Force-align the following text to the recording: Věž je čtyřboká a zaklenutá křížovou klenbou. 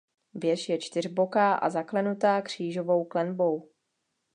Věž 0.33 0.69
je 0.69 0.77
čtyřboká 0.79 1.53
a 1.55 1.69
zaklenutá 1.69 2.41
křížovou 2.41 3.05
klenbou. 3.05 3.69